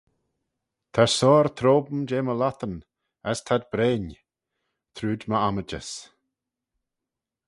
Ta 0.93 1.03
soar 1.17 1.47
trome 1.57 1.99
jeh 2.09 2.23
my 2.25 2.35
lhottyn, 2.39 2.75
as 3.29 3.39
t'ad 3.45 3.63
breinn: 3.71 4.07
trooid 4.95 5.21
my 5.29 5.37
ommijys. 5.47 5.89